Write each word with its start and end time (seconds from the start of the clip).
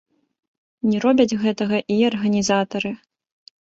Не 0.93 1.01
робяць 1.03 1.39
гэтага 1.43 1.77
і 1.97 1.99
арганізатары. 2.09 2.91